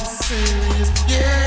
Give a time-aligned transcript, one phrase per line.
[0.00, 1.39] serious?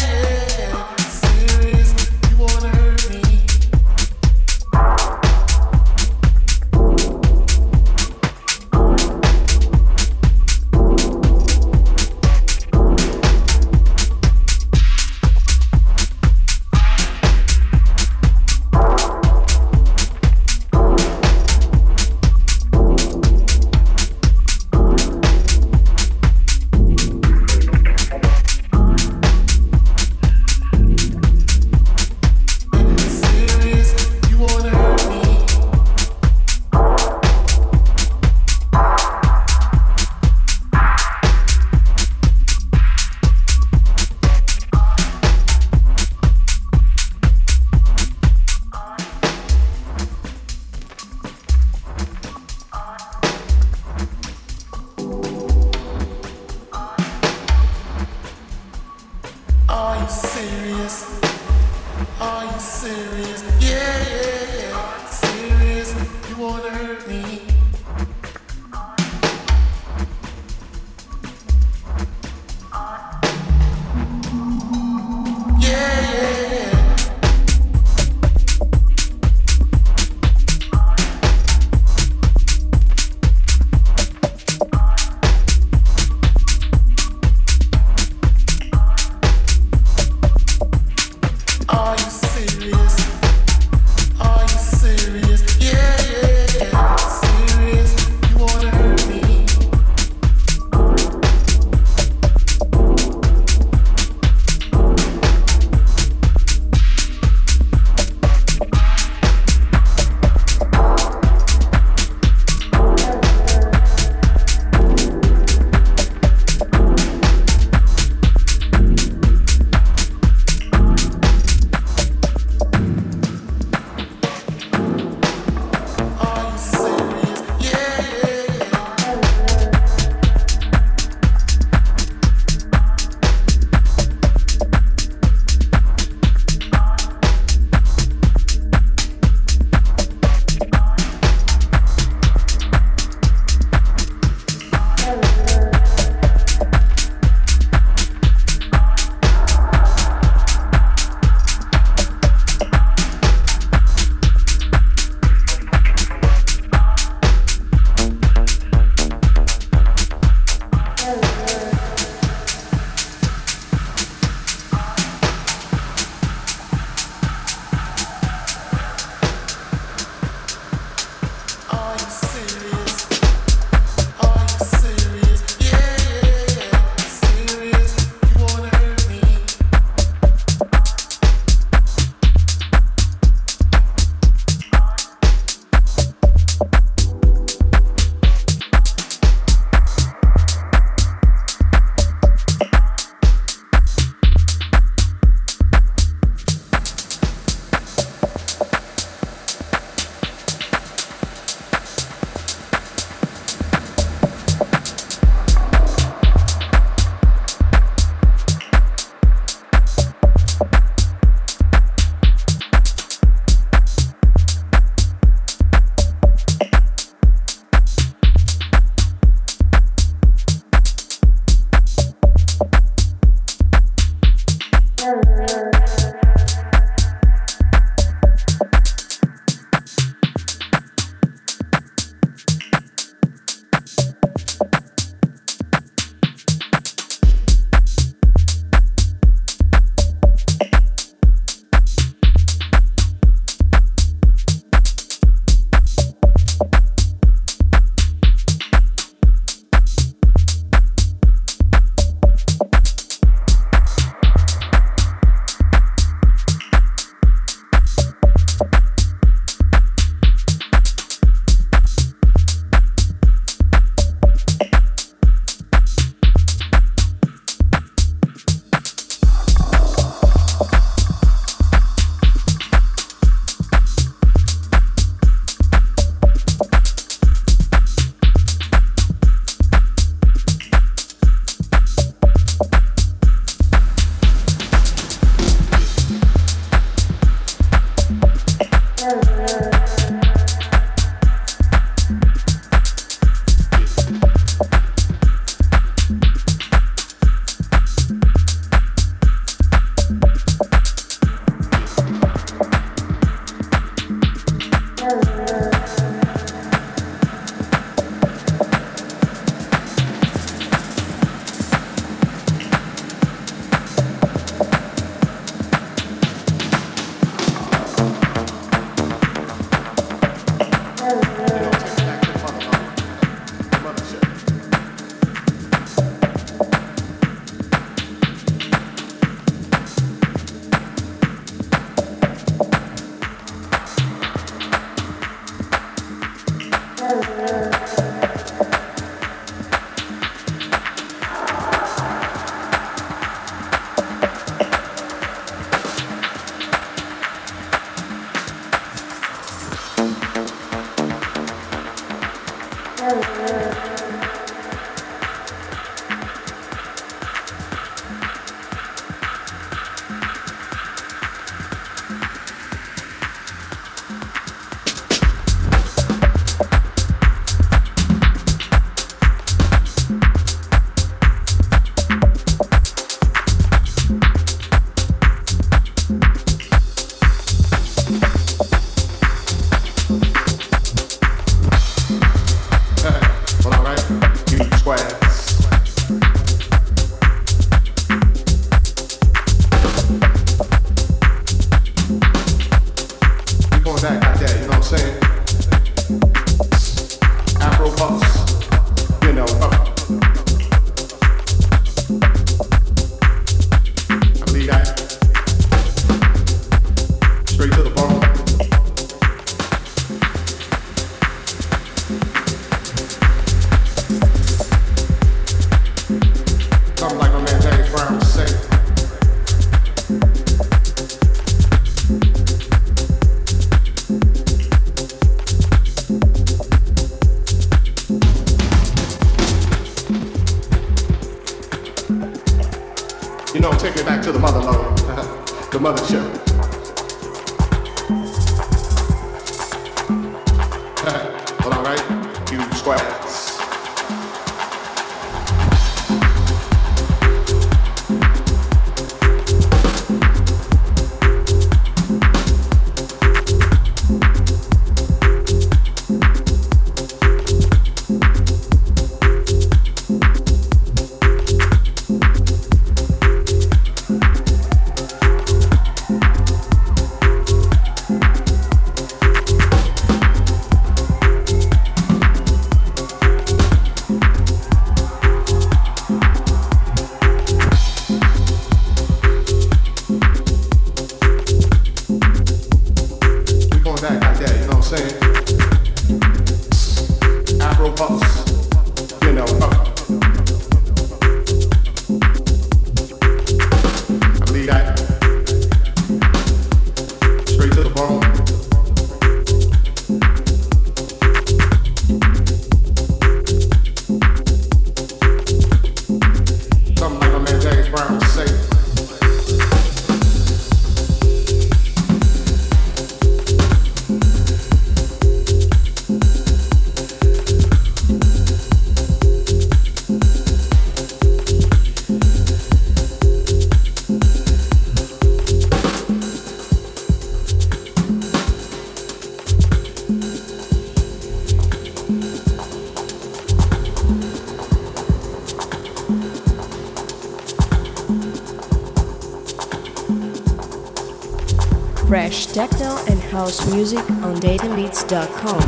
[543.63, 545.59] House music on Datenbits.com.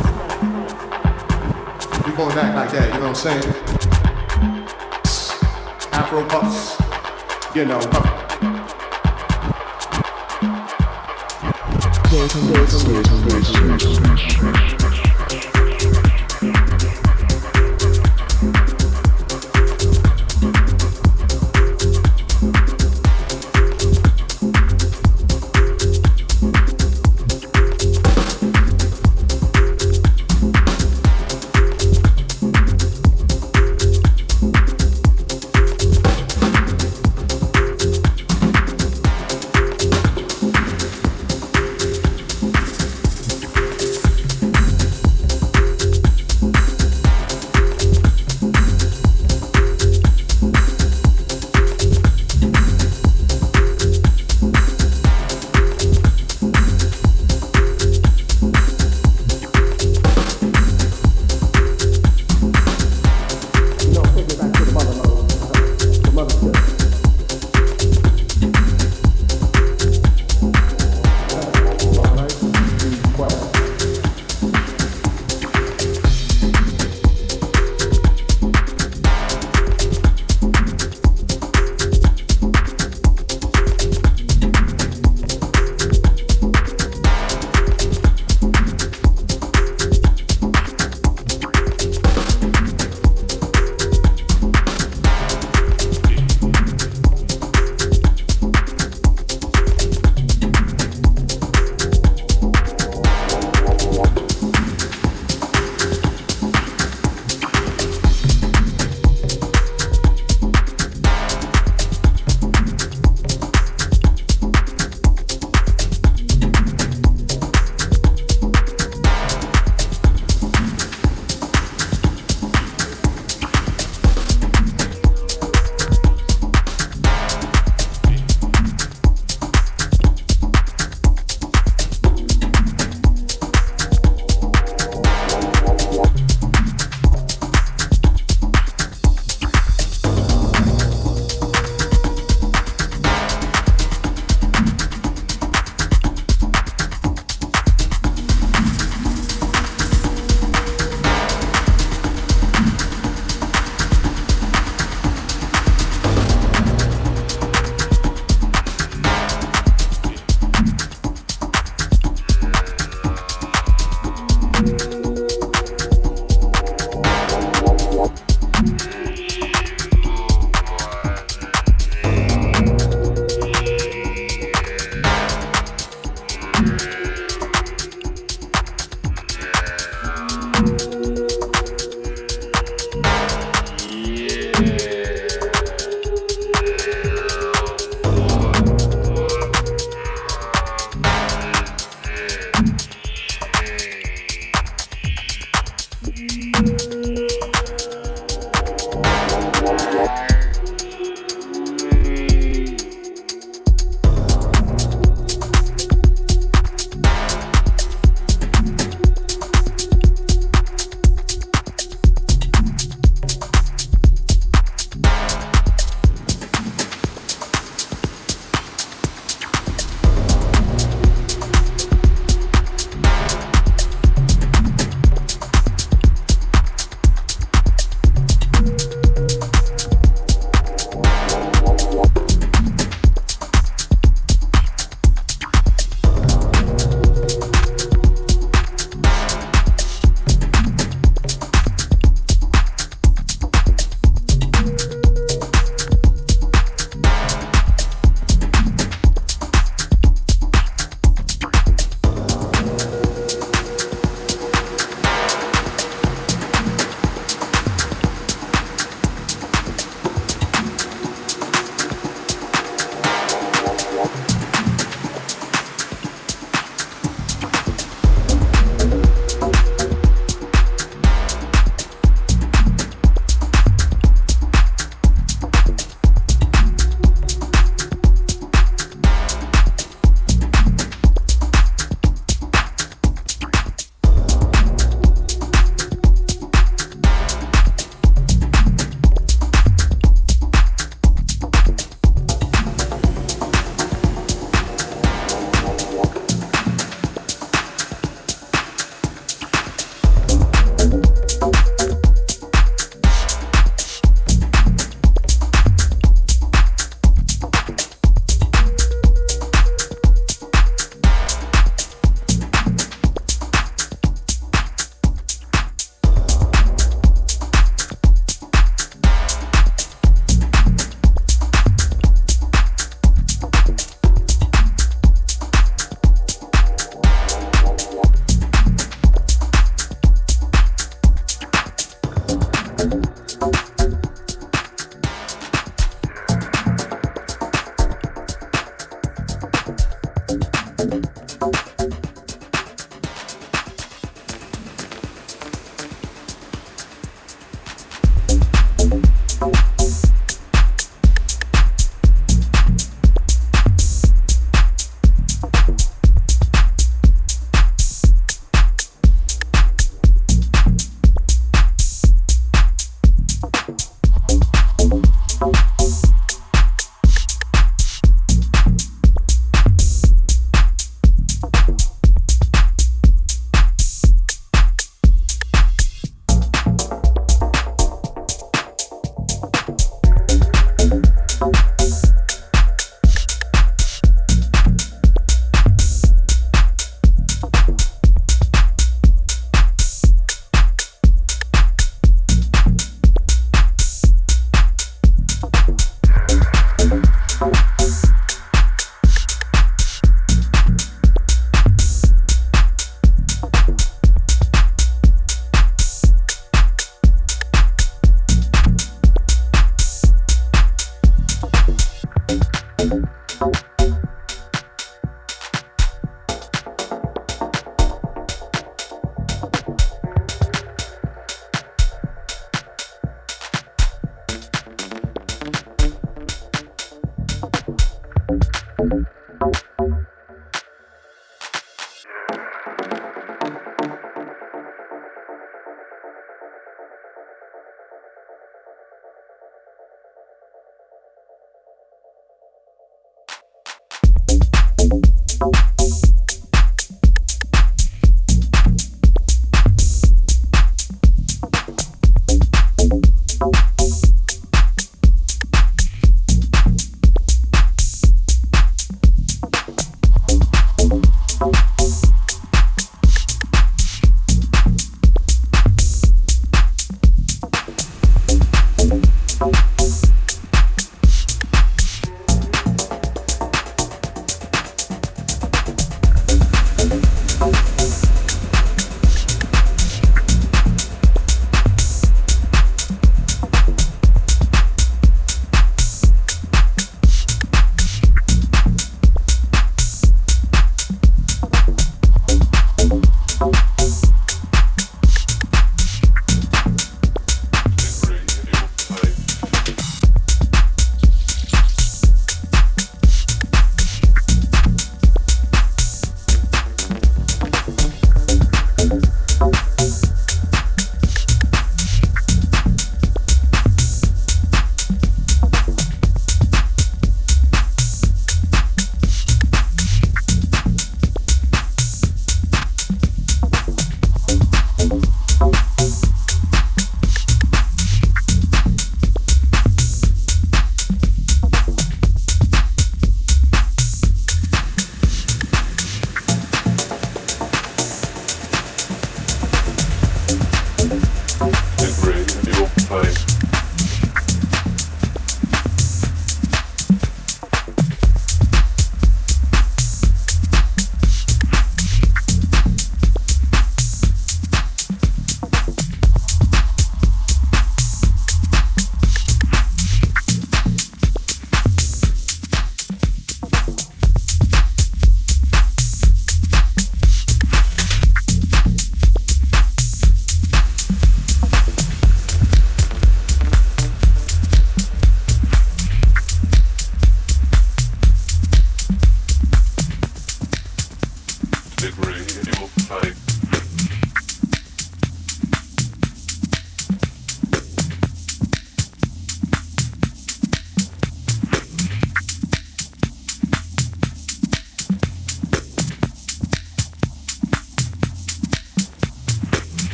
[2.04, 3.44] We going back like that, you know what I'm saying?
[5.92, 6.76] Afro puffs,
[7.56, 7.80] you know.
[12.10, 12.82] Dayton, Dayton,
[13.28, 13.95] Dayton,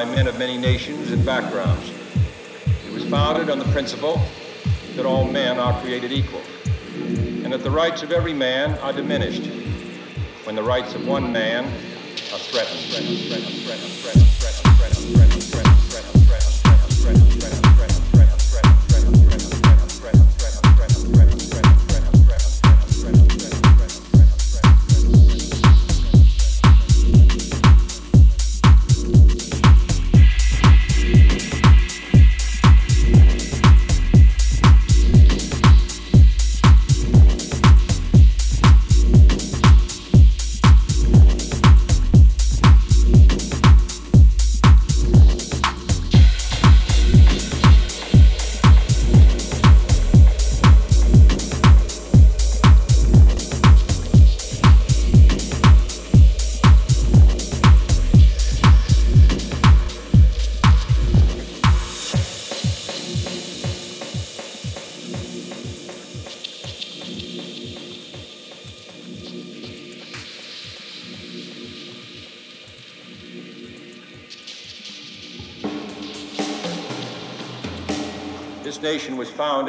[0.00, 1.92] by men of many nations and backgrounds.
[2.86, 4.18] It was founded on the principle
[4.96, 6.40] that all men are created equal,
[7.44, 9.44] and that the rights of every man are diminished
[10.44, 12.80] when the rights of one man are threatened.
[12.80, 15.59] threatened, threatened, threatened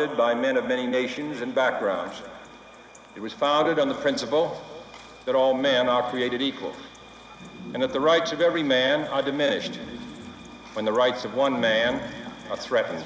[0.01, 2.23] founded by men of many nations and backgrounds.
[3.15, 4.59] It was founded on the principle
[5.25, 6.73] that all men are created equal
[7.75, 9.75] and that the rights of every man are diminished
[10.73, 12.01] when the rights of one man
[12.49, 13.05] are threatened.